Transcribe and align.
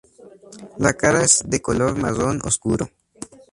La 0.79 0.93
cara 0.93 1.21
es 1.23 1.43
de 1.45 1.61
color 1.61 1.95
marrón 1.95 2.41
oscuro. 2.43 2.89